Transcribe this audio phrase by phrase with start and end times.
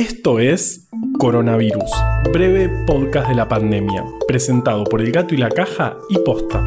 [0.00, 1.90] Esto es Coronavirus,
[2.32, 6.64] breve podcast de la pandemia, presentado por El Gato y la Caja y Posta.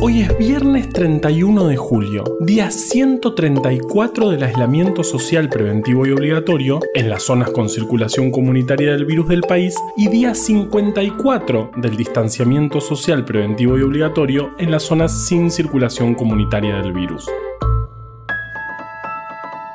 [0.00, 7.08] Hoy es viernes 31 de julio, día 134 del aislamiento social preventivo y obligatorio en
[7.08, 13.24] las zonas con circulación comunitaria del virus del país y día 54 del distanciamiento social
[13.24, 17.30] preventivo y obligatorio en las zonas sin circulación comunitaria del virus.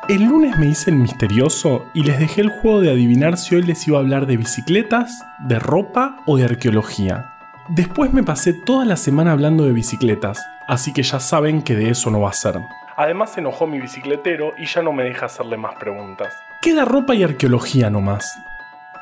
[0.10, 3.64] El lunes me hice el misterioso y les dejé el juego de adivinar si hoy
[3.64, 7.34] les iba a hablar de bicicletas, de ropa o de arqueología.
[7.68, 11.90] Después me pasé toda la semana hablando de bicicletas, así que ya saben que de
[11.90, 12.58] eso no va a ser.
[12.96, 16.34] Además se enojó mi bicicletero y ya no me deja hacerle más preguntas.
[16.62, 18.34] Queda ropa y arqueología nomás.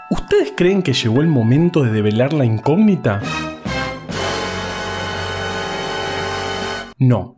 [0.09, 3.21] ¿Ustedes creen que llegó el momento de develar la incógnita?
[6.97, 7.35] No,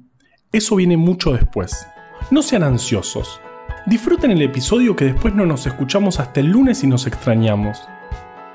[0.53, 1.85] eso viene mucho después.
[2.31, 3.41] No sean ansiosos.
[3.87, 7.87] Disfruten el episodio que después no nos escuchamos hasta el lunes y nos extrañamos.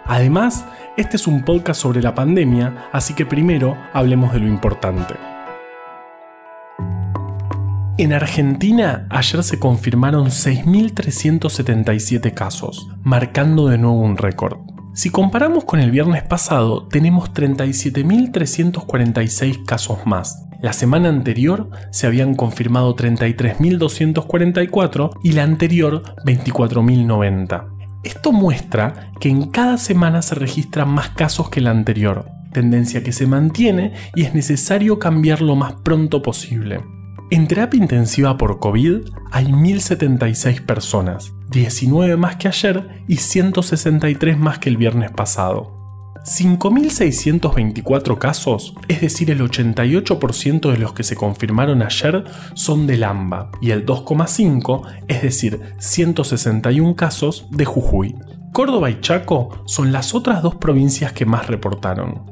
[0.05, 0.66] Además,
[0.98, 5.14] este es un podcast sobre la pandemia, así que primero hablemos de lo importante.
[7.97, 14.72] En Argentina ayer se confirmaron 6.377 casos, marcando de nuevo un récord.
[14.95, 22.37] Si comparamos con el viernes pasado, tenemos 37.346 casos más, la semana anterior se habían
[22.37, 27.67] confirmado 33.244 y la anterior 24.090.
[28.05, 33.11] Esto muestra que en cada semana se registran más casos que la anterior, tendencia que
[33.11, 36.81] se mantiene y es necesario cambiar lo más pronto posible.
[37.33, 38.98] En terapia intensiva por COVID
[39.33, 45.83] hay 1.076 personas, 19 más que ayer y 163 más que el viernes pasado.
[46.25, 53.50] 5.624 casos, es decir, el 88% de los que se confirmaron ayer, son de Lamba
[53.61, 58.14] y el 2,5, es decir, 161 casos de Jujuy.
[58.53, 62.30] Córdoba y Chaco son las otras dos provincias que más reportaron.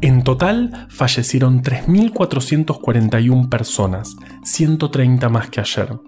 [0.00, 5.98] En total fallecieron 3.441 personas, 130 más que ayer.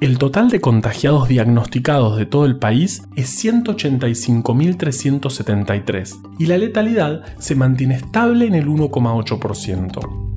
[0.00, 7.56] El total de contagiados diagnosticados de todo el país es 185.373 y la letalidad se
[7.56, 10.28] mantiene estable en el 1,8%.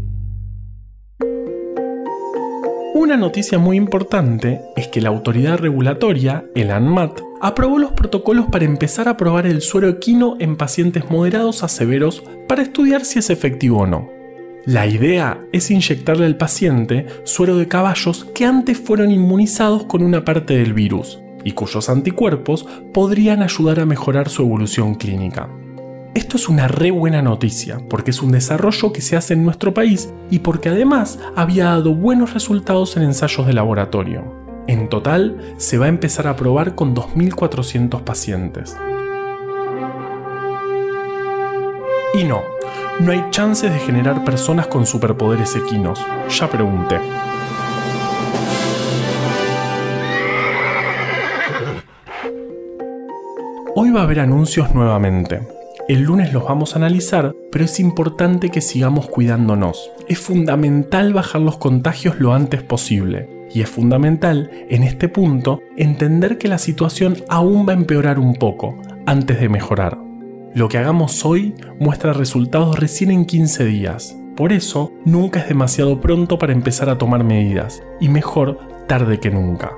[2.95, 8.65] Una noticia muy importante es que la autoridad regulatoria, el ANMAT, aprobó los protocolos para
[8.65, 13.29] empezar a probar el suero equino en pacientes moderados a severos para estudiar si es
[13.29, 14.20] efectivo o no.
[14.65, 20.23] La idea es inyectarle al paciente suero de caballos que antes fueron inmunizados con una
[20.23, 25.49] parte del virus y cuyos anticuerpos podrían ayudar a mejorar su evolución clínica.
[26.13, 29.73] Esto es una re buena noticia, porque es un desarrollo que se hace en nuestro
[29.73, 34.35] país y porque además había dado buenos resultados en ensayos de laboratorio.
[34.67, 38.77] En total, se va a empezar a probar con 2.400 pacientes.
[42.13, 42.41] Y no,
[43.01, 45.99] no hay chances de generar personas con superpoderes equinos.
[46.29, 46.99] Ya pregunté.
[53.75, 55.41] Hoy va a haber anuncios nuevamente.
[55.87, 59.89] El lunes los vamos a analizar, pero es importante que sigamos cuidándonos.
[60.07, 63.47] Es fundamental bajar los contagios lo antes posible.
[63.53, 68.35] Y es fundamental, en este punto, entender que la situación aún va a empeorar un
[68.35, 70.10] poco, antes de mejorar.
[70.53, 74.17] Lo que hagamos hoy muestra resultados recién en 15 días.
[74.35, 79.31] Por eso, nunca es demasiado pronto para empezar a tomar medidas, y mejor tarde que
[79.31, 79.71] nunca.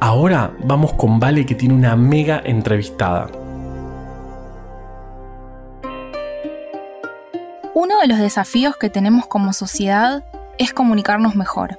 [0.00, 3.28] Ahora vamos con Vale que tiene una mega entrevistada.
[7.72, 10.24] Uno de los desafíos que tenemos como sociedad
[10.58, 11.78] es comunicarnos mejor.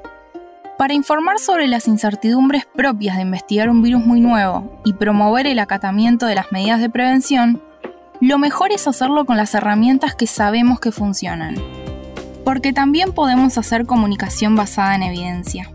[0.78, 5.60] Para informar sobre las incertidumbres propias de investigar un virus muy nuevo y promover el
[5.60, 7.62] acatamiento de las medidas de prevención,
[8.24, 11.56] lo mejor es hacerlo con las herramientas que sabemos que funcionan.
[12.46, 15.70] Porque también podemos hacer comunicación basada en evidencia.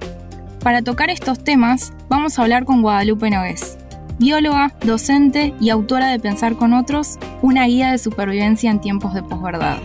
[0.65, 3.77] Para tocar estos temas, vamos a hablar con Guadalupe Nogués,
[4.19, 9.23] bióloga, docente y autora de Pensar con Otros, una guía de supervivencia en tiempos de
[9.23, 9.77] posverdad.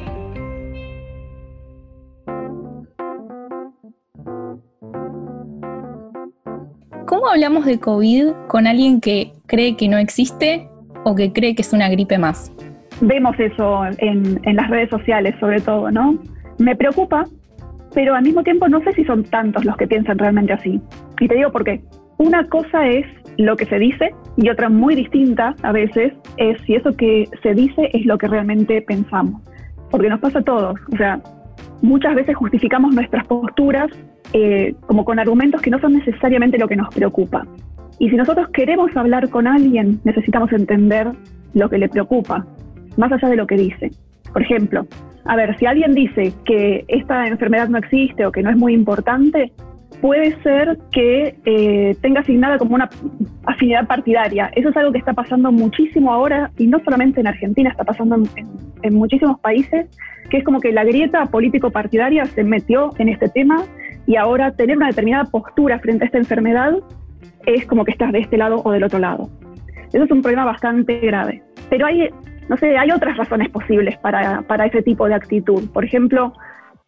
[7.08, 10.70] ¿Cómo hablamos de COVID con alguien que cree que no existe
[11.04, 12.52] o que cree que es una gripe más?
[13.02, 16.18] Vemos eso en, las redes sociales sobre todo, ¿no?
[16.60, 17.26] Me preocupa,
[17.94, 20.80] pero al mismo tiempo no sé si son tantos los que piensan realmente así.
[21.20, 21.82] Y te digo por qué.
[22.18, 23.06] Una cosa es
[23.38, 27.54] lo que se dice y otra muy distinta a veces es si eso que se
[27.54, 29.42] dice es lo que realmente pensamos.
[29.90, 30.80] Porque nos pasa a todos.
[30.94, 31.20] O sea,
[31.82, 33.90] muchas veces justificamos nuestras posturas
[34.34, 37.46] eh, como con argumentos que no son necesariamente lo que nos preocupa.
[38.00, 41.12] Y si nosotros queremos hablar con alguien, necesitamos entender
[41.54, 42.46] lo que le preocupa,
[42.98, 43.92] más allá de lo que dice.
[44.32, 44.86] Por ejemplo,
[45.26, 48.74] a ver, si alguien dice que esta enfermedad no existe o que no es muy
[48.74, 49.52] importante,
[50.02, 52.90] puede ser que eh, tenga asignada como una
[53.46, 54.52] afinidad partidaria.
[54.54, 58.18] Eso es algo que está pasando muchísimo ahora y no solamente en Argentina, está pasando
[58.36, 59.88] en, muchísimos países,
[60.30, 63.64] que es como que la grieta político-partidaria se metió en este tema
[64.06, 66.74] y ahora tener una determinada postura frente a esta enfermedad
[67.46, 69.30] es como que estás de este lado o del otro lado.
[69.92, 71.44] Eso es un problema bastante grave.
[71.70, 72.10] Pero hay,
[72.50, 75.70] no sé, hay otras razones posibles para, para ese tipo de actitud.
[75.72, 76.34] Por ejemplo,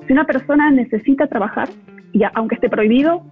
[0.06, 1.70] si una persona necesita trabajar,
[2.14, 3.24] y aunque esté prohibido,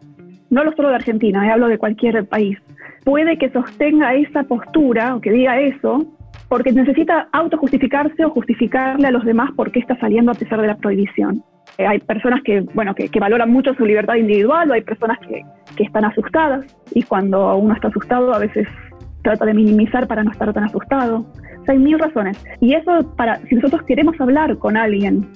[0.49, 2.57] no lo solo de Argentina, eh, hablo de cualquier país,
[3.03, 6.05] puede que sostenga esa postura o que diga eso
[6.53, 10.67] porque necesita autojustificarse o justificarle a los demás por qué está saliendo a pesar de
[10.67, 11.43] la prohibición.
[11.79, 15.41] Eh, hay personas que, bueno, que, valoran mucho su libertad individual o hay personas que,
[15.75, 16.63] que están asustadas
[16.93, 18.67] y cuando uno está asustado a veces
[19.23, 21.25] trata de minimizar para no estar tan asustado.
[21.59, 22.37] O sea, hay mil razones.
[22.59, 25.27] Y eso, para, si nosotros queremos hablar con alguien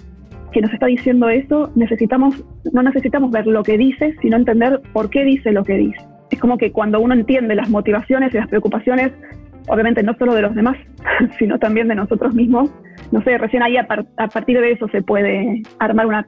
[0.52, 5.10] que nos está diciendo eso, necesitamos, no necesitamos ver lo que dice, sino entender por
[5.10, 6.00] qué dice lo que dice.
[6.30, 9.12] Es como que cuando uno entiende las motivaciones y las preocupaciones,
[9.68, 10.78] obviamente no solo de los demás,
[11.40, 12.70] sino también de nosotros mismos,
[13.12, 16.26] no sé, recién ahí a, partir de eso se puede armar una,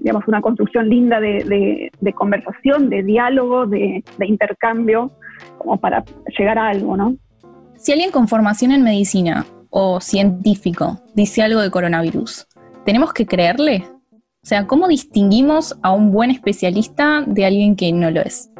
[0.00, 5.10] digamos, una construcción linda de, conversación, de diálogo, de, de intercambio,
[5.58, 6.04] como para
[6.38, 7.16] llegar a algo, ¿no?
[7.76, 12.46] Si alguien con formación en medicina o científico dice algo de coronavirus,
[12.84, 13.84] ¿tenemos que creerle?
[14.12, 18.50] O sea, ¿cómo distinguimos a un buen especialista de alguien que no lo es?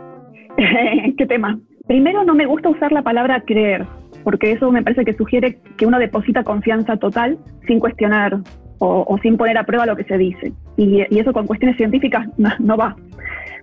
[1.16, 1.58] ¿Qué tema?
[1.86, 3.86] Primero, no me gusta usar la palabra creer,
[4.26, 7.38] porque eso me parece que sugiere que uno deposita confianza total
[7.69, 8.40] sin cuestionar
[8.78, 10.52] o, sin poner a prueba lo que se dice.
[10.76, 12.26] Y, eso con cuestiones científicas
[12.58, 12.96] no, va.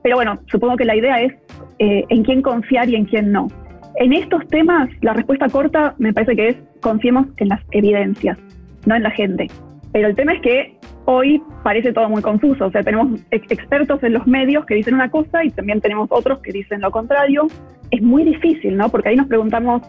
[0.04, 1.34] Pero bueno, supongo que la idea es
[1.80, 3.50] eh, en quién confiar y en quién no.
[3.98, 8.38] En estos temas, la respuesta corta me parece que es confiemos en las evidencias,
[8.86, 9.48] no en la gente.
[9.92, 12.68] Pero el tema es que hoy parece todo muy confuso.
[12.68, 16.40] O sea, tenemos expertos en los medios que dicen una cosa y también tenemos otros
[16.40, 17.48] que dicen lo contrario.
[17.92, 18.88] Es muy difícil, ¿no?
[18.88, 19.82] Porque ahí nos preguntamos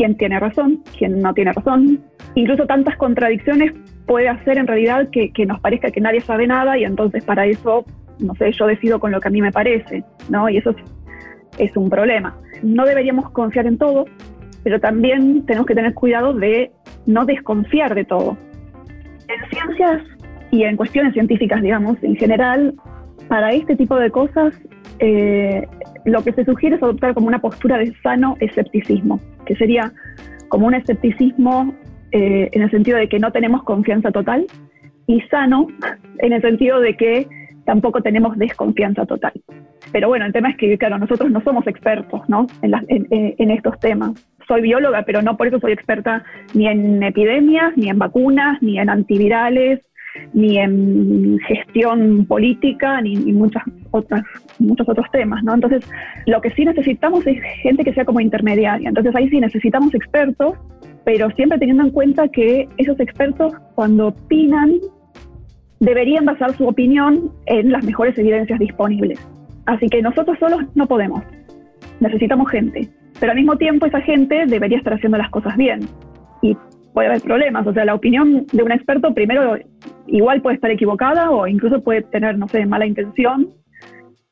[0.00, 2.00] quién tiene razón, quién no tiene razón.
[2.34, 3.74] Incluso tantas contradicciones
[4.06, 7.84] puede hacer en realidad que, nos parezca que nadie sabe nada y entonces para eso,
[8.18, 10.48] no sé, yo decido con lo que a mí me parece, ¿no?
[10.48, 10.76] Y eso es,
[11.58, 12.34] es un problema.
[12.62, 14.06] No deberíamos confiar en todo,
[14.64, 16.70] pero también tenemos que tener cuidado de
[17.04, 18.38] no desconfiar de todo
[19.28, 20.02] en ciencias
[20.50, 22.74] y en cuestiones científicas, digamos, en general,
[23.28, 24.54] para este tipo de cosas,
[25.00, 25.66] eh,
[26.04, 29.92] lo que se sugiere es adoptar como una postura de sano escepticismo, que sería
[30.48, 31.74] como un escepticismo
[32.12, 34.46] eh, en el sentido de que no tenemos confianza total
[35.06, 35.66] y sano
[36.18, 37.26] en el sentido de que
[37.64, 39.32] tampoco tenemos desconfianza total.
[39.92, 42.46] Pero bueno, el tema es que, claro, nosotros no somos expertos ¿no?
[42.62, 44.12] en estos temas
[44.50, 46.24] soy bióloga, pero no por eso soy experta
[46.54, 49.78] ni en epidemias, ni en vacunas, ni en antivirales,
[50.32, 54.22] ni en gestión política, ni, muchas otras,
[54.58, 55.54] muchos otros temas, ¿no?
[55.54, 55.88] Entonces,
[56.26, 58.88] lo que sí necesitamos es gente que sea como intermediaria.
[58.88, 60.54] Entonces, ahí sí necesitamos expertos,
[61.04, 64.74] pero siempre teniendo en cuenta que esos expertos, cuando opinan,
[65.80, 69.18] deberían basar su opinión en las mejores evidencias disponibles.
[69.66, 71.22] Así que nosotros solos no podemos.
[72.00, 72.90] Necesitamos gente
[73.20, 75.80] pero al mismo tiempo esa gente debería estar haciendo las cosas bien.
[76.42, 76.56] Y
[76.92, 79.56] puede haber problemas, o sea, la opinión de un experto primero
[80.06, 83.48] igual puede estar equivocada o incluso puede tener, no sé, mala intención,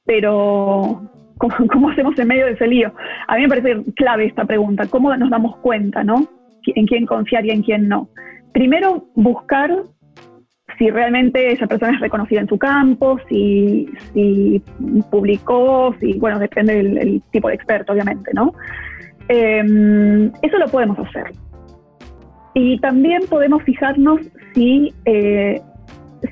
[0.04, 1.02] pero
[1.38, 2.92] ¿cómo, hacemos en medio de ese lío?
[3.26, 6.26] A mí me parece clave esta pregunta, ¿cómo nos damos cuenta, no?
[6.66, 8.08] En quién confiar y en quién no.
[8.52, 9.70] Primero, buscar
[10.78, 14.62] si realmente esa persona es reconocida en su campo, si, si
[15.10, 18.52] publicó, si, bueno, depende del tipo de experto, obviamente, ¿no?
[19.28, 21.32] Em, eso lo podemos hacer.
[22.58, 24.20] Y también podemos fijarnos
[24.52, 25.60] si, eh,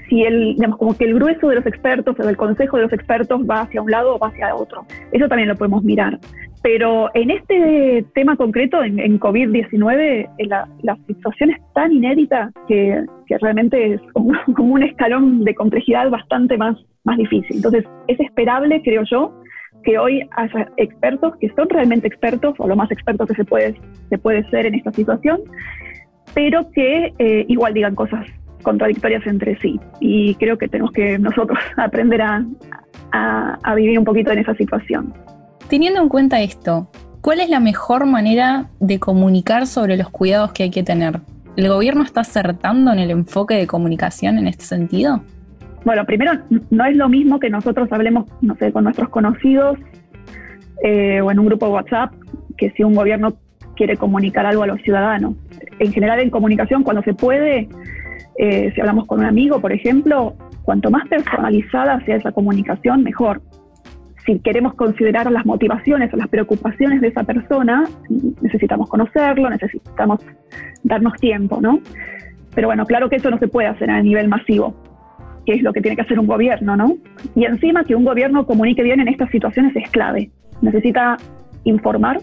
[0.09, 2.93] si el, digamos, como que el grueso de los expertos o del consejo de los
[2.93, 4.85] expertos va hacia un lado o va hacia otro.
[5.13, 6.19] Eso también lo podemos mirar.
[6.65, 13.05] Pero en este tema concreto, en, COVID-19, eh, la, situación es tan inédita que,
[13.41, 17.59] realmente es como, un escalón de complejidad bastante más, más difícil.
[17.59, 19.33] Entonces, es esperable, creo yo,
[19.85, 23.81] que hoy haya expertos que son realmente expertos, o lo más expertos que se puede,
[24.09, 25.39] se puede ser en esta situación,
[26.37, 28.27] pero que eh, igual digan cosas
[28.63, 29.81] contradictorias entre sí.
[30.01, 32.45] Y creo que tenemos que nosotros aprender a,
[33.13, 35.15] a vivir un poquito en esa situación.
[35.71, 36.91] Teniendo en cuenta esto,
[37.23, 41.21] ¿cuál es la mejor manera de comunicar sobre los cuidados que hay que tener?
[41.57, 45.23] ¿El gobierno está acertando en el enfoque de comunicación en este sentido?
[45.87, 46.33] Bueno, primero,
[46.69, 49.79] no es lo mismo que nosotros hablemos, no sé, con nuestros conocidos
[50.85, 52.13] eh, o en un grupo de WhatsApp
[52.59, 53.39] que si un gobierno
[53.77, 55.35] quiere comunicar algo a los ciudadanos.
[55.79, 57.69] En general en comunicación cuando se puede,
[58.39, 63.41] eh, si hablamos con un amigo, por ejemplo, cuanto más personalizada sea esa comunicación, mejor.
[64.27, 67.85] Si queremos considerar las motivaciones o las preocupaciones de esa persona,
[68.43, 70.21] necesitamos conocerlo, necesitamos
[70.83, 71.79] darnos tiempo, ¿no?
[72.55, 74.75] Pero bueno, claro que eso no se puede hacer a nivel masivo,
[75.45, 76.97] que es lo que tiene que hacer un gobierno, ¿no?
[77.37, 80.31] Y encima que un gobierno comunique bien en estas situaciones es clave.
[80.61, 81.17] Necesita
[81.63, 82.19] informar,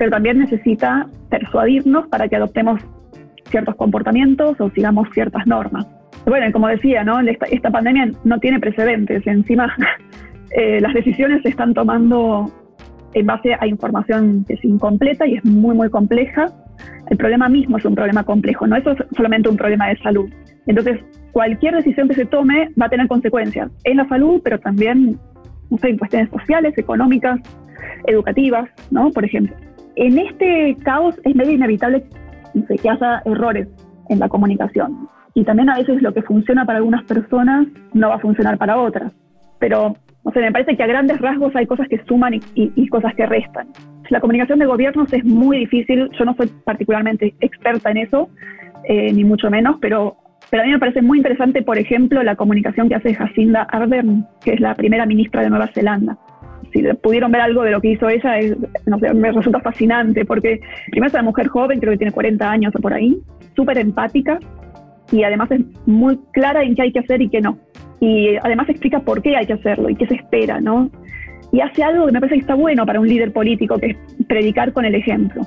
[0.00, 2.80] pero también necesita persuadirnos para que adoptemos
[3.50, 5.86] ciertos comportamientos o sigamos ciertas normas.
[6.24, 7.20] Bueno, como decía, ¿no?
[7.20, 9.26] esta, pandemia no tiene precedentes.
[9.26, 9.76] Encima,
[10.56, 12.50] eh, las decisiones se están tomando
[13.12, 16.46] en base a información que es incompleta y es muy, muy compleja.
[17.10, 20.30] El problema mismo es un problema complejo, no es solamente un problema de salud.
[20.66, 20.98] Entonces,
[21.32, 25.18] cualquier decisión que se tome va a tener consecuencias en la salud, pero también
[25.68, 27.38] no sé, en cuestiones sociales, económicas,
[28.06, 29.10] educativas, ¿no?
[29.10, 29.54] Por ejemplo.
[30.00, 32.02] En este caos es medio inevitable
[32.82, 33.68] que haya errores
[34.08, 35.06] en la comunicación.
[35.34, 38.78] Y también a veces lo que funciona para algunas personas no va a funcionar para
[38.78, 39.12] otras.
[39.58, 43.26] Pero, no me parece que a grandes rasgos hay cosas que suman y, cosas que
[43.26, 43.68] restan.
[44.08, 48.30] La comunicación de gobiernos es muy difícil, yo no soy particularmente experta en eso,
[48.84, 50.16] eh, ni mucho menos, pero,
[50.48, 54.26] pero a mí me parece muy interesante, por ejemplo, la comunicación que hace Jacinda Ardern,
[54.42, 56.16] que es la primera ministra de Nueva Zelanda
[56.72, 58.34] si pudieron ver algo de lo que hizo ella,
[58.86, 60.60] no sé, me resulta fascinante, porque
[60.90, 63.18] primero es una mujer joven, creo que tiene 40 años o por ahí,
[63.54, 64.38] súper empática,
[65.12, 67.58] y además es muy clara en qué hay que hacer y qué no.
[68.00, 70.90] Y además explica por qué hay que hacerlo y qué se espera, ¿no?
[71.52, 73.96] Y hace algo que me parece que está bueno para un líder político, que es
[74.26, 75.42] predicar con el ejemplo.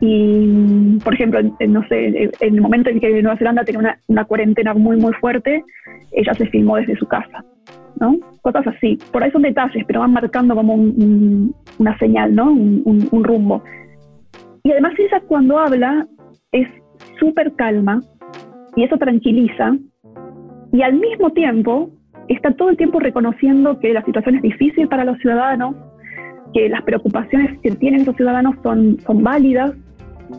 [0.00, 4.24] Y, por ejemplo, no sé, en el momento en que Nueva Zelanda tenía una, una
[4.24, 5.62] cuarentena muy, muy fuerte,
[6.12, 7.44] ella se filmó desde su casa,
[8.02, 8.18] ¿no?
[8.42, 8.98] Cosas así.
[9.10, 12.52] Por ahí son detalles, pero van marcando como una señal, ¿no?
[12.52, 13.62] Un, un rumbo.
[14.64, 16.06] Y además ella cuando habla
[16.52, 16.68] es
[17.18, 18.00] súper calma,
[18.76, 19.76] y eso tranquiliza
[20.72, 21.90] y al mismo tiempo
[22.28, 25.76] está todo el tiempo reconociendo que la situación es difícil para los ciudadanos,
[26.54, 29.72] que las preocupaciones que tienen los ciudadanos son, son válidas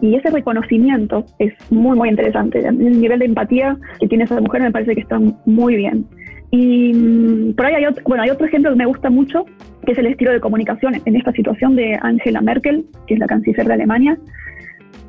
[0.01, 2.65] y ese reconocimiento es muy, muy interesante.
[2.65, 6.07] El nivel de empatía que tiene esa mujer me parece que está muy bien.
[6.53, 9.43] Y mm, por ahí hay otro, bueno, hay otro ejemplo que me gusta mucho,
[9.87, 13.25] que es el estilo de comunicación en esta situación de Angela Merkel, que es la
[13.25, 14.19] canciller de Alemania,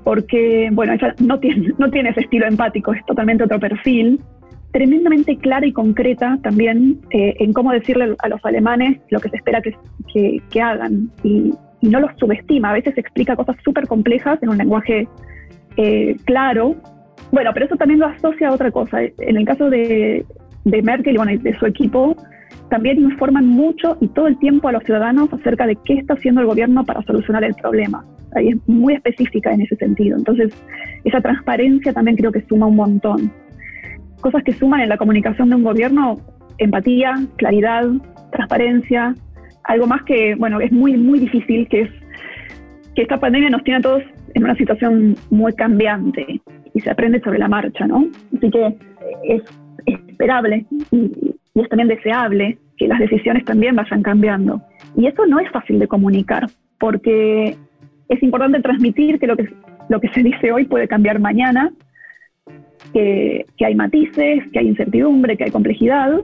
[0.04, 4.22] porque, bueno, ella no tiene, no tiene ese estilo empático, es totalmente otro perfil,
[4.72, 9.36] tremendamente clara y concreta también eh, en cómo decirle a los alemanes lo que se
[9.36, 14.48] espera que, que, hagan y, no los subestima, a veces explica cosas súper complejas en
[14.48, 15.06] un lenguaje
[15.76, 16.76] eh, claro.
[17.30, 19.02] Bueno, pero eso también lo asocia a otra cosa.
[19.02, 20.24] En el caso de,
[20.64, 22.16] de Merkel y bueno, de su equipo,
[22.70, 26.40] también informan mucho y todo el tiempo a los ciudadanos acerca de qué está haciendo
[26.40, 28.04] el gobierno para solucionar el problema
[28.34, 30.16] ahí es muy específica en ese sentido.
[30.16, 30.52] Entonces,
[31.04, 33.32] esa transparencia también creo que suma un montón.
[34.20, 36.18] Cosas que suman en la comunicación de un gobierno,
[36.58, 37.84] empatía, claridad,
[38.32, 39.14] transparencia,
[39.64, 41.90] algo más que, bueno, es muy, muy difícil, que es
[42.94, 44.02] que esta pandemia nos tiene a todos
[44.34, 46.40] en una situación muy cambiante
[46.74, 48.06] y se aprende sobre la marcha, ¿no?
[48.36, 48.76] Así que
[49.24, 49.42] es
[49.86, 51.12] esperable y,
[51.54, 54.60] y es también deseable que las decisiones también vayan cambiando.
[54.96, 56.46] Y eso no es fácil de comunicar,
[56.78, 57.56] porque
[58.08, 59.48] es importante transmitir que lo que,
[59.88, 61.72] lo que se dice hoy puede cambiar mañana,
[62.92, 66.20] que, hay matices, que hay incertidumbre, que hay complejidad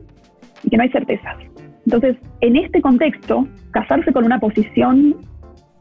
[0.62, 1.37] y que no hay certezas.
[1.85, 5.17] Entonces, en este contexto, casarse con una posición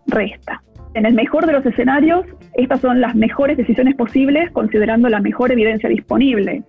[0.08, 0.62] resta.
[0.96, 5.52] En el mejor de los escenarios, estas son las mejores decisiones posibles considerando la mejor
[5.52, 6.64] evidencia disponible.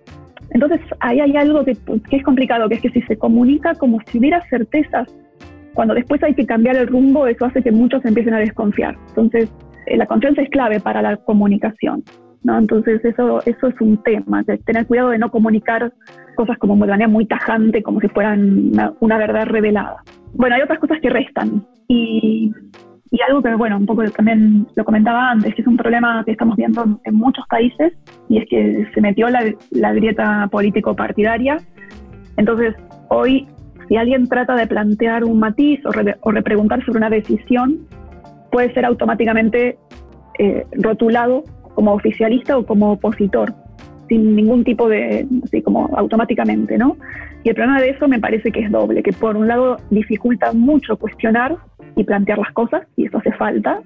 [0.51, 1.75] Entonces, ahí hay algo que,
[2.09, 5.07] que es complicado, que es que si se comunica como si hubiera certezas
[5.73, 8.97] cuando después hay que cambiar el rumbo, eso hace que muchos empiecen a desconfiar.
[9.09, 9.49] Entonces,
[9.85, 12.03] eh, la confianza es clave para la comunicación.
[12.43, 12.57] ¿no?
[12.57, 15.93] Entonces, eso, eso es un tema, de tener cuidado de no comunicar
[16.35, 20.03] cosas como de manera muy tajante, como si fueran una, verdad revelada.
[20.33, 21.65] Bueno, hay otras cosas que restan.
[21.87, 22.51] Y,
[23.11, 26.31] y algo que, bueno, un poco también lo comentaba antes, que es un problema que
[26.31, 27.93] estamos viendo en muchos países,
[28.29, 31.57] y es que se metió la, grieta político-partidaria.
[32.37, 32.73] Entonces,
[33.09, 33.47] hoy
[33.89, 37.79] si alguien trata de plantear un matiz o, repreguntar sobre una decisión,
[38.49, 39.77] puede ser automáticamente
[40.39, 41.43] eh, rotulado
[41.75, 43.53] como oficialista o como opositor,
[44.07, 46.95] sin ningún tipo de, así como automáticamente, ¿no?
[47.43, 50.53] Y el problema de eso me parece que es doble, que por un lado dificulta
[50.53, 51.57] mucho cuestionar
[51.95, 53.81] y plantear las cosas, y eso hace falta,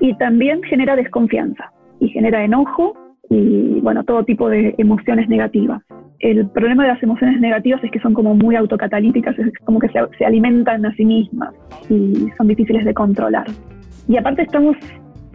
[0.00, 2.94] y también genera desconfianza, y genera enojo,
[3.30, 5.82] y bueno, todo tipo de emociones negativas.
[6.20, 9.88] el problema de las emociones negativas es que son como muy autocatalíticas, es como que
[9.88, 11.54] se, alimentan a sí mismas
[11.90, 13.46] y son difíciles de controlar.
[14.08, 14.76] Y aparte estamos,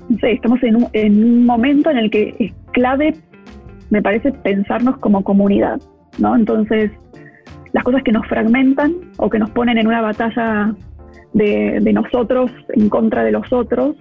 [0.09, 3.13] no sé, estamos en un, en un momento en el que es clave,
[3.89, 5.79] me parece, pensarnos como comunidad,
[6.17, 6.35] ¿no?
[6.35, 6.91] Entonces,
[7.73, 10.73] las cosas que nos fragmentan o que nos ponen en una batalla
[11.33, 13.95] de, nosotros en contra de los otros,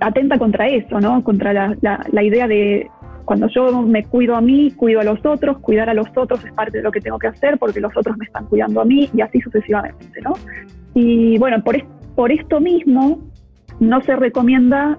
[0.00, 1.22] atenta contra eso, ¿no?
[1.22, 2.88] Contra la, la idea de
[3.26, 6.52] cuando yo me cuido a mí, cuido a los otros, cuidar a los otros es
[6.52, 9.10] parte de lo que tengo que hacer porque los otros me están cuidando a mí
[9.12, 10.34] y así sucesivamente, ¿no?
[10.94, 11.76] Y bueno, por,
[12.14, 13.20] por esto mismo
[13.80, 14.96] no se recomienda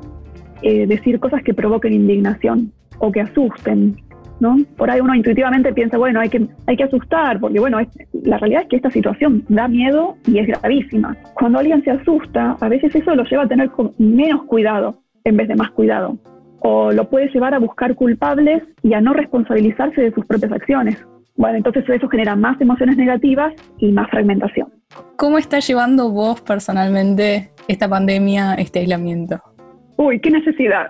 [0.62, 3.96] eh, decir cosas que provoquen indignación o que asusten,
[4.40, 4.58] ¿no?
[4.78, 7.80] Por ahí uno intuitivamente piensa, bueno, hay que, hay que asustar, porque bueno,
[8.24, 11.16] la realidad es que esta situación da miedo y es gravísima.
[11.34, 15.48] Cuando alguien se asusta, a veces eso lo lleva a tener menos cuidado en vez
[15.48, 16.18] de más cuidado
[16.60, 20.98] o lo puede llevar a buscar culpables y a no responsabilizarse de sus propias acciones.
[21.36, 24.70] Bueno, entonces eso genera más emociones negativas y más fragmentación.
[25.18, 29.40] ¿Cómo está llevando vos personalmente esta pandemia, este aislamiento?
[29.98, 30.88] Uy, qué necesidad.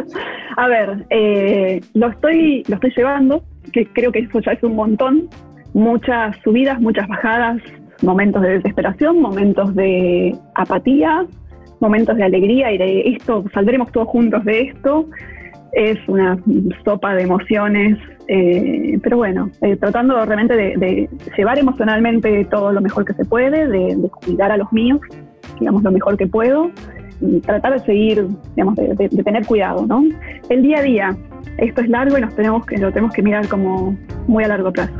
[0.56, 3.42] a ver, eh, lo, estoy, lo estoy llevando,
[3.72, 5.28] que creo que eso ya es un montón.
[5.72, 7.60] Muchas subidas, muchas bajadas,
[8.02, 11.26] momentos de desesperación, momentos de apatía,
[11.80, 15.08] momentos de alegría y de esto, saldremos todos juntos de esto.
[15.72, 16.38] Es una
[16.84, 23.04] sopa de emociones, eh, pero bueno, eh, tratando realmente de, llevar emocionalmente todo lo mejor
[23.04, 25.00] que se puede, de, cuidar a los míos,
[25.58, 26.70] digamos, lo mejor que puedo,
[27.44, 30.04] tratar de seguir, digamos, de, tener cuidado, ¿no?
[30.48, 31.16] El día a día,
[31.58, 34.72] esto es largo y nos tenemos que, lo tenemos que mirar como muy a largo
[34.72, 34.94] plazo.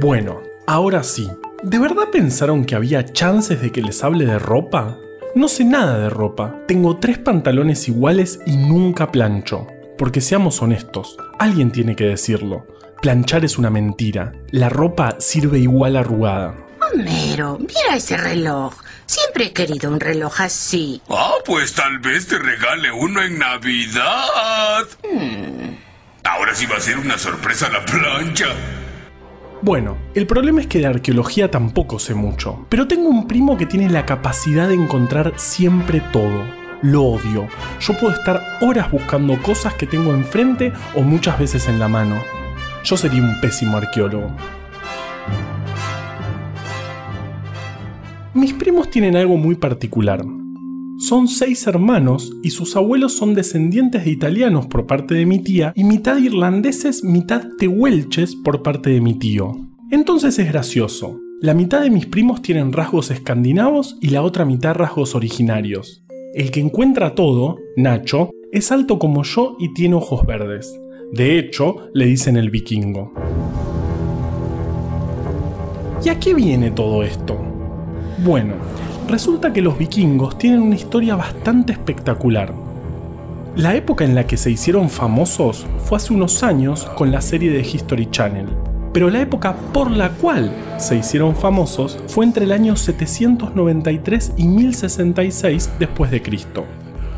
[0.00, 1.30] Bueno, ahora sí.
[1.62, 4.98] ¿De verdad pensaron que había chances de que les hable de ropa?
[5.36, 6.56] No sé nada de ropa.
[6.66, 9.68] Tengo tres pantalones iguales y nunca plancho.
[9.96, 12.66] Porque seamos honestos, alguien tiene que decirlo.
[13.02, 14.32] Planchar es una mentira.
[14.52, 16.54] La ropa sirve igual arrugada.
[16.94, 18.74] Homero, mira ese reloj.
[19.06, 21.02] Siempre he querido un reloj así.
[21.10, 24.86] Ah, pues tal vez te regale uno en Navidad.
[25.02, 25.74] Hmm.
[26.22, 28.46] Ahora sí va a ser una sorpresa la plancha.
[29.62, 33.66] Bueno, el problema es que de arqueología tampoco sé mucho, pero tengo un primo que
[33.66, 36.46] tiene la capacidad de encontrar siempre todo.
[36.82, 37.48] Lo odio.
[37.80, 42.41] Yo puedo estar horas buscando cosas que tengo enfrente o muchas veces en la mano.
[42.84, 44.28] Yo sería un pésimo arqueólogo.
[48.34, 50.24] Mis primos tienen algo muy particular.
[50.98, 55.72] Son seis hermanos y sus abuelos son descendientes de italianos por parte de mi tía
[55.76, 59.56] y mitad irlandeses, mitad tehuelches por parte de mi tío.
[59.90, 61.20] Entonces es gracioso.
[61.40, 66.04] La mitad de mis primos tienen rasgos escandinavos y la otra mitad rasgos originarios.
[66.34, 70.72] El que encuentra todo, Nacho, es alto como yo y tiene ojos verdes.
[71.12, 73.12] De hecho, le dicen el vikingo.
[76.04, 77.38] ¿Y a qué viene todo esto?
[78.24, 78.54] Bueno,
[79.08, 82.54] Resulta que los vikingos tienen una historia bastante espectacular.
[83.56, 87.50] La época en la que se hicieron famosos fue hace unos años con la serie
[87.50, 88.46] de History Channel,
[88.94, 94.48] pero la época por la cual se hicieron famosos fue entre el año 793 y
[94.48, 96.64] 1066 después de Cristo.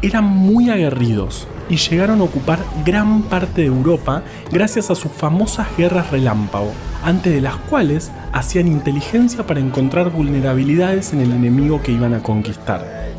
[0.03, 5.67] Eran muy aguerridos y llegaron a ocupar gran parte de Europa gracias a sus famosas
[5.77, 6.73] guerras relámpago,
[7.03, 12.23] antes de las cuales hacían inteligencia para encontrar vulnerabilidades en el enemigo que iban a
[12.23, 13.13] conquistar.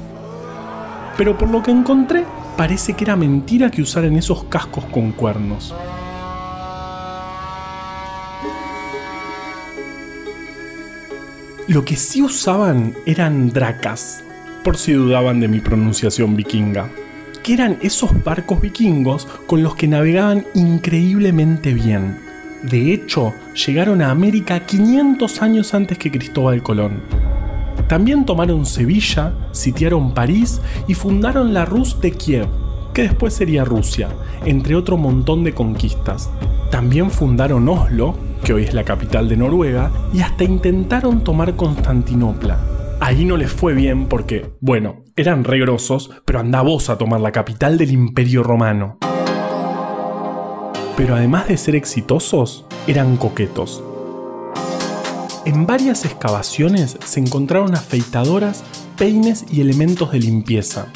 [1.18, 2.26] Pero por lo que encontré,
[2.58, 5.74] parece que era mentira que usaran esos cascos con cuernos.
[11.68, 14.24] Lo que sí usaban eran dracas,
[14.64, 16.90] por si dudaban de mi pronunciación vikinga,
[17.46, 22.18] que eran esos barcos vikingos con los que navegaban increíblemente bien.
[22.64, 23.36] De hecho,
[23.68, 27.04] llegaron a América 500 años antes que Cristóbal Colón.
[27.88, 32.48] También tomaron Sevilla, sitiaron París y fundaron la Rus de Kiev,
[32.96, 34.10] que después sería Rusia,
[34.44, 36.32] entre otro montón de conquistas.
[36.72, 42.75] También fundaron Oslo, que hoy es la capital de Noruega, y hasta intentaron tomar Constantinopla.
[43.00, 47.32] Ahí no les fue bien porque, bueno, eran regrosos, pero anda vos a tomar la
[47.32, 48.98] capital del Imperio Romano
[50.98, 53.84] pero además de ser exitosos, eran coquetos.
[55.46, 58.64] En varias excavaciones se encontraron afeitadoras,
[58.98, 60.88] peines y elementos de limpieza.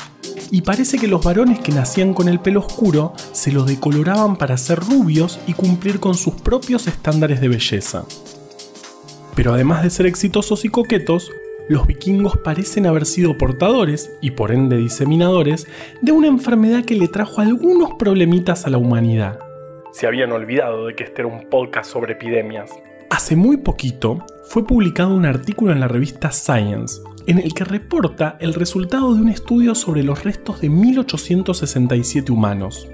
[0.51, 4.57] Y parece que los varones que nacían con el pelo oscuro se lo decoloraban para
[4.57, 8.05] ser rubios y cumplir con sus propios estándares de belleza.
[9.35, 11.29] Pero además de ser exitosos y coquetos,
[11.69, 15.67] los vikingos parecen haber sido portadores, y por ende diseminadores,
[16.01, 19.39] de una enfermedad que le trajo algunos problemitas a la humanidad.
[19.91, 22.71] Se habían olvidado de que este era un podcast sobre epidemias.
[23.12, 28.38] Hace muy poquito fue publicado un artículo en la revista Science, en el que reporta
[28.39, 32.89] el resultado de un estudio sobre los restos de 1867 humanos.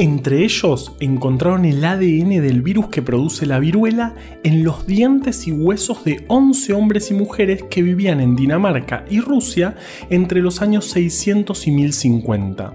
[0.00, 5.52] Entre ellos encontraron el ADN del virus que produce la viruela en los dientes y
[5.52, 9.76] huesos de 11 hombres y mujeres que vivían en Dinamarca y Rusia
[10.08, 12.72] entre los años 600 y 1050,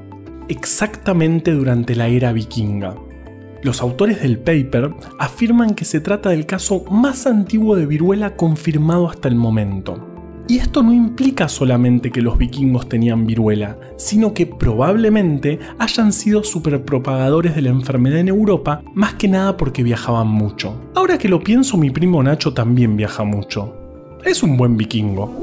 [0.49, 2.93] exactamente durante la era vikinga.
[3.63, 9.09] Los autores del paper afirman que se trata del caso más antiguo de viruela confirmado
[9.09, 10.14] hasta el momento.
[10.47, 16.43] Y esto no implica solamente que los vikingos tenían viruela, sino que probablemente hayan sido
[16.43, 20.79] superpropagadores de la enfermedad en Europa, más que nada porque viajaban mucho.
[20.93, 23.75] Ahora que lo pienso, mi primo Nacho también viaja mucho.
[24.23, 25.33] Es un buen vikingo.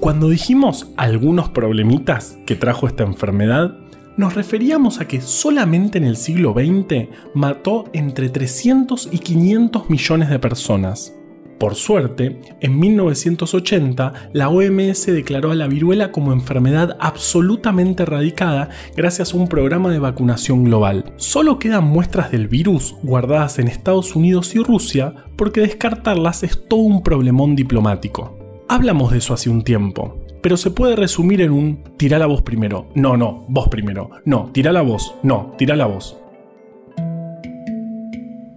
[0.00, 3.78] Cuando dijimos algunos problemitas que trajo esta enfermedad,
[4.18, 10.28] nos referíamos a que solamente en el siglo XX mató entre 300 y 500 millones
[10.28, 11.14] de personas.
[11.58, 19.32] Por suerte, en 1980 la OMS declaró a la viruela como enfermedad absolutamente erradicada gracias
[19.32, 21.12] a un programa de vacunación global.
[21.16, 26.80] Solo quedan muestras del virus guardadas en Estados Unidos y Rusia porque descartarlas es todo
[26.80, 28.36] un problemón diplomático.
[28.68, 32.42] Hablamos de eso hace un tiempo, pero se puede resumir en un tira la voz
[32.42, 32.88] primero.
[32.94, 34.10] No, no, vos primero.
[34.24, 35.14] No, tira la voz.
[35.22, 36.16] No, tira la voz.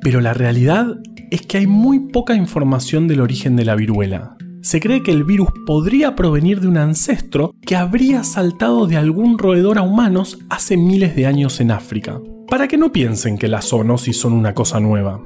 [0.01, 0.97] Pero la realidad
[1.31, 4.37] es que hay muy poca información del origen de la viruela.
[4.61, 9.37] Se cree que el virus podría provenir de un ancestro que habría saltado de algún
[9.37, 12.19] roedor a humanos hace miles de años en África.
[12.49, 15.21] Para que no piensen que las zoonosis son una cosa nueva.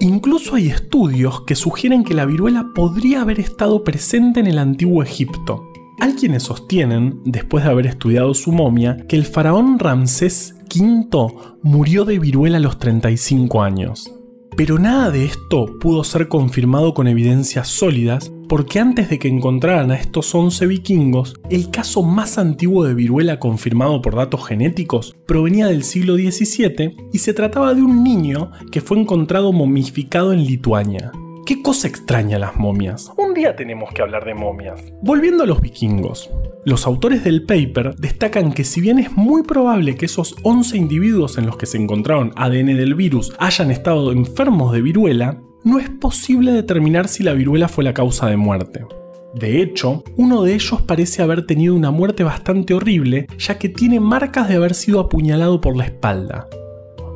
[0.00, 5.02] Incluso hay estudios que sugieren que la viruela podría haber estado presente en el antiguo
[5.02, 5.64] Egipto.
[6.00, 12.04] Hay quienes sostienen, después de haber estudiado su momia, que el faraón Ramsés V murió
[12.04, 14.12] de viruela a los 35 años.
[14.56, 19.90] Pero nada de esto pudo ser confirmado con evidencias sólidas porque antes de que encontraran
[19.90, 25.66] a estos 11 vikingos, el caso más antiguo de viruela confirmado por datos genéticos provenía
[25.66, 31.10] del siglo XVII y se trataba de un niño que fue encontrado momificado en Lituania.
[31.46, 33.12] ¿Qué cosa extraña las momias?
[33.18, 34.80] Un día tenemos que hablar de momias.
[35.02, 36.30] Volviendo a los vikingos.
[36.64, 41.36] Los autores del paper destacan que si bien es muy probable que esos 11 individuos
[41.36, 45.90] en los que se encontraron ADN del virus hayan estado enfermos de viruela, no es
[45.90, 48.86] posible determinar si la viruela fue la causa de muerte.
[49.34, 54.00] De hecho, uno de ellos parece haber tenido una muerte bastante horrible, ya que tiene
[54.00, 56.48] marcas de haber sido apuñalado por la espalda.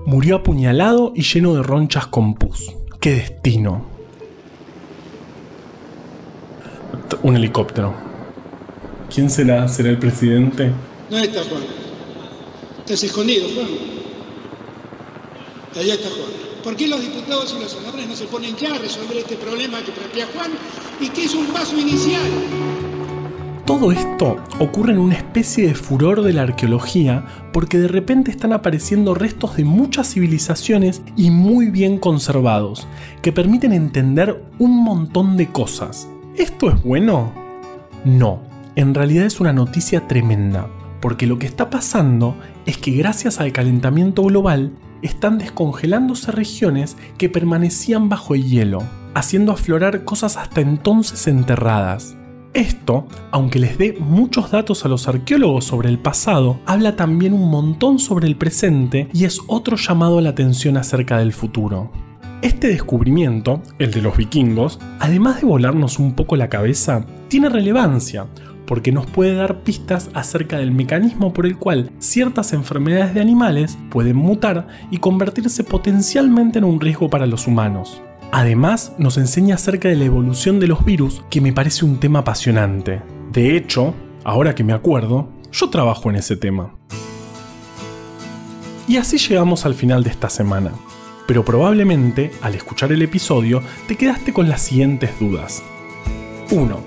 [0.05, 2.77] Murió apuñalado y lleno de ronchas con pus.
[3.01, 3.98] ¡Qué destino!
[7.23, 7.95] Un helicóptero.
[9.13, 9.67] ¿Quién será?
[9.69, 10.71] ¿Será el presidente?
[11.11, 11.63] No está Juan.
[12.81, 13.69] Estás escondido, Juan.
[15.77, 16.49] Allá está Juan.
[16.63, 19.81] ¿Por qué los diputados y los senadores no se ponen ya a resolver este problema
[19.83, 20.51] que plantea Juan
[21.01, 22.23] y que es un paso inicial?
[23.65, 28.53] Todo esto ocurre en una especie de furor de la arqueología porque de repente están
[28.55, 32.87] apareciendo restos de muchas civilizaciones y muy bien conservados,
[33.23, 36.09] que permiten entender un montón de cosas.
[36.39, 37.33] ¿Esto es bueno?
[38.05, 38.41] No,
[38.77, 40.69] en realidad es una noticia tremenda,
[41.01, 44.71] porque lo que está pasando es que gracias al calentamiento global
[45.03, 52.17] están descongelándose regiones que permanecían bajo el hielo, haciendo aflorar cosas hasta entonces enterradas.
[52.55, 57.51] Esto, aunque les dé muchos datos a los arqueólogos sobre el pasado, habla también un
[57.51, 61.91] montón sobre el presente y es otro llamado a la atención acerca del futuro.
[62.41, 68.27] Este descubrimiento, el de los vikingos, además de volarnos un poco la cabeza, tiene relevancia,
[68.65, 73.77] porque nos puede dar pistas acerca del mecanismo por el cual ciertas enfermedades de animales
[73.91, 78.01] pueden mutar y convertirse potencialmente en un riesgo para los humanos.
[78.31, 82.21] Además, nos enseña acerca de la evolución de los virus, que me parece un tema
[82.21, 83.03] apasionante.
[83.33, 86.73] De hecho, ahora que me acuerdo, yo trabajo en ese tema.
[88.87, 90.71] Y así llegamos al final de esta semana
[91.29, 95.63] pero probablemente al escuchar el episodio te quedaste con las siguientes dudas.
[96.51, 96.81] 1.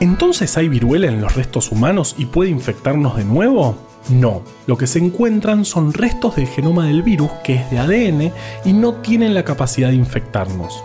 [0.00, 3.76] ¿Entonces hay viruela en los restos humanos y puede infectarnos de nuevo?
[4.08, 8.32] No, lo que se encuentran son restos del genoma del virus que es de ADN
[8.64, 10.82] y no tienen la capacidad de infectarnos.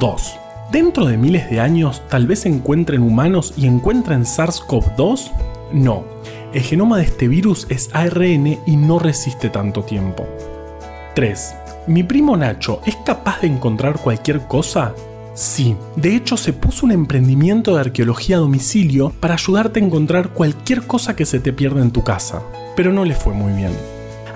[0.00, 0.38] 2.
[0.72, 5.32] ¿Dentro de miles de años tal vez se encuentren humanos y encuentren SARS-CoV-2?
[5.74, 6.04] No,
[6.54, 10.26] el genoma de este virus es ARN y no resiste tanto tiempo.
[11.14, 11.56] 3.
[11.88, 14.94] ¿Mi primo Nacho es capaz de encontrar cualquier cosa?
[15.34, 20.28] Sí, de hecho se puso un emprendimiento de arqueología a domicilio para ayudarte a encontrar
[20.28, 22.40] cualquier cosa que se te pierda en tu casa.
[22.76, 23.72] Pero no le fue muy bien.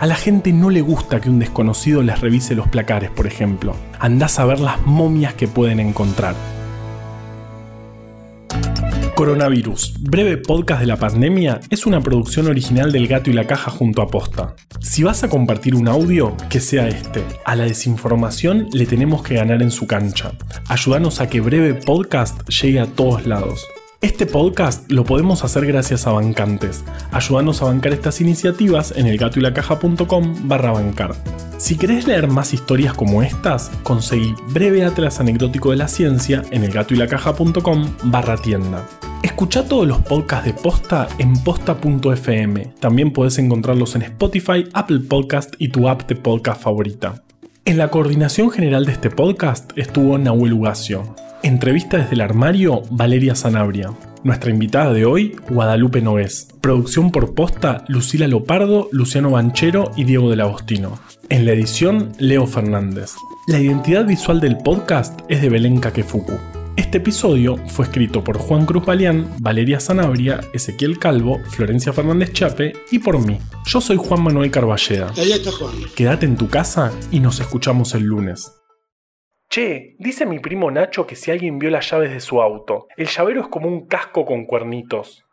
[0.00, 3.76] A la gente no le gusta que un desconocido les revise los placares, por ejemplo.
[4.00, 6.34] Andás a ver las momias que pueden encontrar.
[9.16, 13.70] Coronavirus, breve podcast de la pandemia, es una producción original del Gato y la Caja
[13.70, 14.54] junto a Posta.
[14.78, 17.24] Si vas a compartir un audio, que sea este.
[17.46, 20.32] A la desinformación le tenemos que ganar en su cancha.
[20.68, 23.66] Ayúdanos a que breve podcast llegue a todos lados.
[24.02, 26.84] Este podcast lo podemos hacer gracias a bancantes.
[27.10, 31.14] Ayúdanos a bancar estas iniciativas en elgatoylacaja.com barra bancar.
[31.56, 36.64] Si querés leer más historias como estas, conseguí Breve Atlas Anecdótico de la Ciencia en
[36.64, 38.86] elgatoylacaja.com barra tienda.
[39.26, 42.74] Escucha todos los podcasts de Posta en posta.fm.
[42.78, 47.24] También puedes encontrarlos en Spotify, Apple Podcast y tu app de podcast favorita.
[47.64, 51.16] En la coordinación general de este podcast estuvo Nahuel Ugacio.
[51.42, 53.90] Entrevista desde el armario, Valeria Sanabria.
[54.22, 56.46] Nuestra invitada de hoy, Guadalupe Nogués.
[56.60, 61.00] Producción por posta, Lucila Lopardo, Luciano Banchero y Diego del Agostino.
[61.30, 63.14] En la edición, Leo Fernández.
[63.48, 66.55] La identidad visual del podcast es de Belén Kakefuku.
[66.76, 72.74] Este episodio fue escrito por Juan Cruz Balián, Valeria Sanabria, Ezequiel Calvo, Florencia Fernández Chape
[72.90, 73.38] y por mí.
[73.64, 75.10] Yo soy Juan Manuel Carballeda.
[75.16, 75.74] Ahí está Juan.
[75.96, 78.52] Quédate en tu casa y nos escuchamos el lunes.
[79.48, 83.06] Che, dice mi primo Nacho que si alguien vio las llaves de su auto, el
[83.06, 85.25] llavero es como un casco con cuernitos.